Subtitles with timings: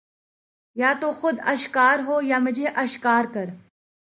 [0.75, 3.49] یا تو خود آشکار ہو یا مجھے آشکار کر